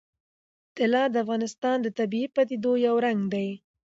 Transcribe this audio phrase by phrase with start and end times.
[0.77, 3.49] طلا د افغانستان د طبیعي پدیدو یو رنګ دی.